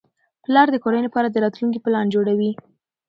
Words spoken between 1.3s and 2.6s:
راتلونکي پلان جوړوي